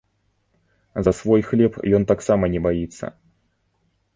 За 1.07 1.11
свой 1.19 1.41
хлеб 1.49 1.77
ён 1.99 2.07
таксама 2.13 2.45
не 2.55 2.59
баіцца. 2.69 3.05